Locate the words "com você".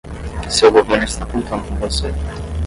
1.67-2.09